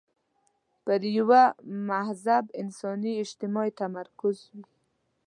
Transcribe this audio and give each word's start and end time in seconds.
پر 0.85 1.01
یوه 1.17 1.43
مهذب 1.89 2.43
انساني 2.61 3.11
اجتماع 3.23 3.65
یې 3.67 3.77
تمرکز 3.81 4.37
وي. 4.53 4.63